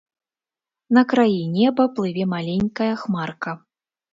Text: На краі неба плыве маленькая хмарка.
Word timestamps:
На 0.99 1.03
краі 1.11 1.37
неба 1.57 1.83
плыве 1.99 2.25
маленькая 2.33 2.91
хмарка. 3.03 3.51